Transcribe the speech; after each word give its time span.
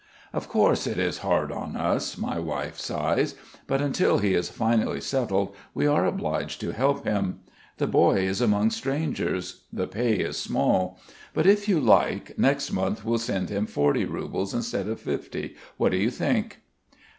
"Of 0.33 0.47
course 0.49 0.87
it 0.87 0.97
is 0.97 1.19
hard 1.19 1.51
on 1.51 1.75
us," 1.77 2.17
my 2.17 2.39
wife 2.39 2.79
sighs. 2.79 3.35
"But 3.67 3.81
until 3.83 4.17
he 4.17 4.33
is 4.33 4.49
finally 4.49 4.99
settled 4.99 5.55
we 5.75 5.85
are 5.85 6.05
obliged 6.07 6.59
to 6.61 6.73
help 6.73 7.03
him. 7.03 7.41
The 7.77 7.85
boy 7.85 8.21
is 8.25 8.41
among 8.41 8.71
strangers; 8.71 9.65
the 9.71 9.85
pay 9.85 10.13
is 10.15 10.37
small. 10.37 10.99
But 11.35 11.45
if 11.45 11.67
you 11.69 11.79
like, 11.79 12.35
next 12.39 12.71
month 12.71 13.05
we'll 13.05 13.19
send 13.19 13.49
him 13.51 13.67
forty 13.67 14.05
roubles 14.05 14.55
instead 14.55 14.87
of 14.87 14.99
fifty. 14.99 15.55
What 15.77 15.91
do 15.91 15.97
you 15.97 16.09
think?" 16.09 16.61